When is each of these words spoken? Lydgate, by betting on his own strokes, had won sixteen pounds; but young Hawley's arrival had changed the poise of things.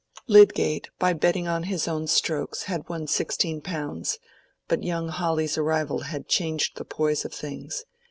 Lydgate, 0.25 0.89
by 0.97 1.13
betting 1.13 1.47
on 1.47 1.61
his 1.61 1.87
own 1.87 2.07
strokes, 2.07 2.63
had 2.63 2.89
won 2.89 3.05
sixteen 3.05 3.61
pounds; 3.61 4.17
but 4.67 4.81
young 4.81 5.09
Hawley's 5.09 5.59
arrival 5.59 5.99
had 5.99 6.27
changed 6.27 6.77
the 6.77 6.85
poise 6.85 7.23
of 7.23 7.35
things. 7.35 7.85